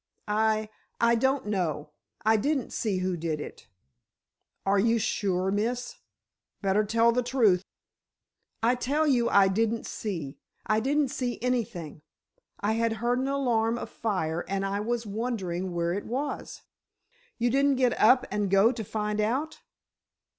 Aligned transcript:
"I—I 0.27 1.13
don't 1.13 1.45
know. 1.45 1.91
I 2.25 2.35
didn't 2.35 2.73
see 2.73 2.97
who 2.97 3.15
did 3.15 3.39
it." 3.39 3.67
"Are 4.65 4.79
you 4.79 4.97
sure, 4.97 5.51
Miss? 5.51 5.97
Better 6.59 6.83
tell 6.83 7.11
the 7.11 7.21
truth." 7.21 7.63
"I 8.63 8.73
tell 8.73 9.05
you 9.05 9.29
I 9.29 9.47
didn't 9.47 9.85
see—I 9.85 10.79
didn't 10.79 11.09
see 11.09 11.37
anything! 11.39 12.01
I 12.61 12.71
had 12.71 12.93
heard 12.93 13.19
an 13.19 13.27
alarm 13.27 13.77
of 13.77 13.91
fire, 13.91 14.43
and 14.47 14.65
I 14.65 14.79
was 14.79 15.05
wondering 15.05 15.71
where 15.71 15.93
it 15.93 16.05
was." 16.07 16.63
"You 17.37 17.51
didn't 17.51 17.75
get 17.75 17.93
up 18.01 18.25
and 18.31 18.49
go 18.49 18.71
to 18.71 18.83
find 18.83 19.21
out?" 19.21 19.61